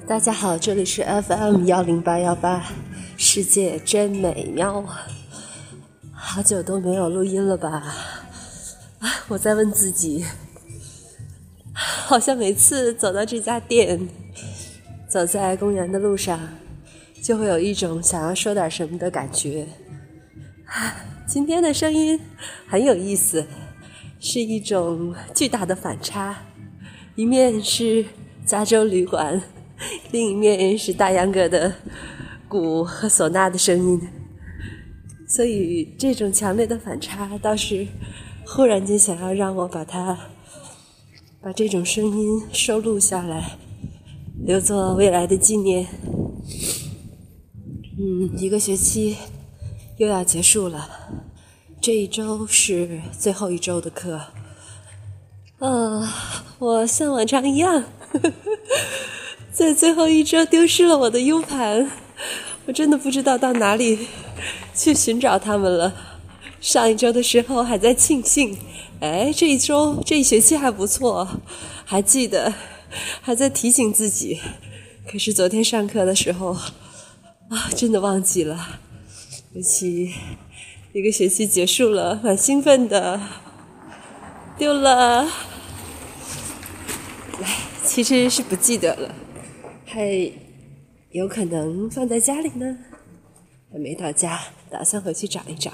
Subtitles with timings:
[0.00, 2.64] 大家好，这里是 FM 幺零八幺八，
[3.16, 4.84] 世界真美妙。
[6.12, 7.94] 好久都没有录音了吧？
[9.28, 10.24] 我在问自己，
[11.72, 14.08] 好像每次走到这家店，
[15.08, 16.38] 走在公园的路上，
[17.22, 19.66] 就会有一种想要说点什么的感觉。
[21.26, 22.20] 今天的声音
[22.66, 23.46] 很有意思，
[24.18, 26.44] 是一种巨大的反差，
[27.14, 28.04] 一面是
[28.44, 29.40] 加州旅馆。
[30.12, 31.74] 另一面是大秧歌的
[32.48, 34.00] 鼓和唢呐的声音，
[35.28, 37.86] 所以这种强烈的反差倒是
[38.44, 40.18] 忽然间想要让我把它
[41.40, 43.58] 把这种声音收录下来，
[44.44, 45.86] 留作未来的纪念。
[47.98, 49.16] 嗯，一个学期
[49.96, 50.88] 又要结束了，
[51.80, 54.20] 这一周是最后一周的课。
[55.58, 57.84] 啊，我像往常一样。
[59.52, 61.90] 在最后一周丢失了我的 U 盘，
[62.64, 64.08] 我真的不知道到哪里
[64.74, 65.94] 去寻找他们了。
[66.58, 68.56] 上一周的时候还在庆幸，
[69.00, 71.28] 哎，这一周这一学期还不错，
[71.84, 72.54] 还记得，
[73.20, 74.40] 还在提醒自己。
[75.10, 76.52] 可是昨天上课的时候，
[77.50, 78.78] 啊，真的忘记了。
[79.52, 80.14] 尤其
[80.94, 83.20] 一个学期结束了，蛮兴奋的，
[84.56, 85.28] 丢了，
[87.42, 89.14] 哎，其实是不记得了。
[89.92, 90.32] 还
[91.10, 92.78] 有可能放在家里呢，
[93.70, 94.40] 还没到家，
[94.70, 95.70] 打算回去找一找。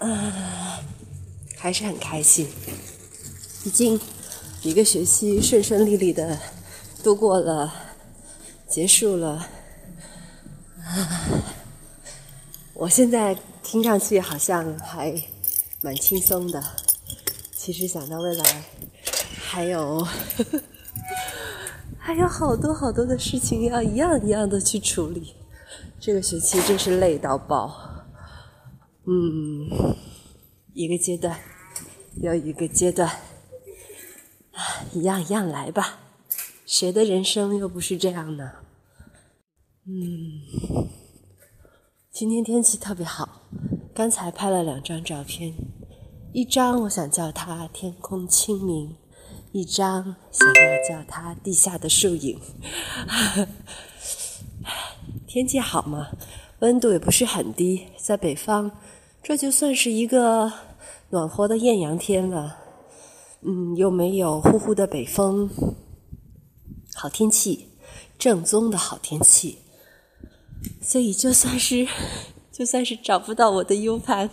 [0.00, 0.82] 啊，
[1.56, 2.48] 还是很开心，
[3.64, 4.00] 已经
[4.62, 6.36] 一个学期顺顺利利的
[7.04, 7.72] 度过了，
[8.68, 9.48] 结束了。
[10.82, 11.44] 啊，
[12.74, 15.14] 我现在听上去好像还
[15.80, 16.60] 蛮轻松的，
[17.56, 18.64] 其实想到未来，
[19.38, 20.04] 还有。
[22.02, 25.34] 还有好多好多的事情要一样一样的去处理，
[26.00, 27.72] 这个学期真是累到爆。
[29.06, 29.68] 嗯，
[30.72, 31.38] 一个阶段
[32.22, 33.08] 又一个阶段，
[34.92, 35.98] 一样一样来吧。
[36.64, 38.50] 谁的人生又不是这样呢？
[39.86, 40.88] 嗯，
[42.10, 43.42] 今天天气特别好，
[43.94, 45.54] 刚才拍了两张照片，
[46.32, 48.96] 一张我想叫它天空清明。
[49.52, 52.38] 一张想要叫它地下的树影。
[55.26, 56.08] 天气好嘛，
[56.60, 58.70] 温度也不是很低，在北方，
[59.22, 60.52] 这就算是一个
[61.10, 62.58] 暖和的艳阳天了。
[63.42, 65.48] 嗯，又没有呼呼的北风，
[66.94, 67.68] 好天气，
[68.18, 69.58] 正宗的好天气。
[70.82, 71.88] 所以就算是
[72.52, 74.28] 就算是找不到我的 U 盘，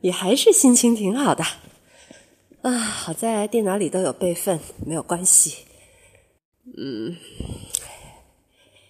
[0.00, 1.44] 也还是心情挺好的。
[2.62, 5.66] 啊，好在电脑里都有备份，没有关系。
[6.78, 7.16] 嗯，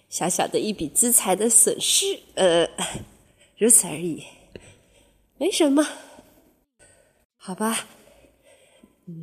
[0.07, 2.69] 小小的一笔资财的损失，呃，
[3.57, 4.23] 如此而已，
[5.39, 5.83] 没什么，
[7.35, 7.87] 好吧。
[9.07, 9.15] 嗯，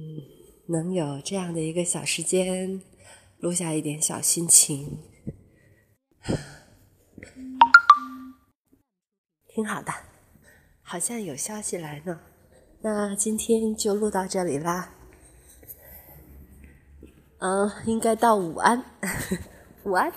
[0.66, 2.82] 能有这样的一个小时间，
[3.38, 4.98] 录下一点小心情，
[9.46, 9.92] 挺好的。
[10.82, 12.20] 好像有消息来呢。
[12.82, 14.90] 那今天就录到这里啦。
[17.38, 18.84] 嗯，应该到午安，
[19.84, 20.12] 午安。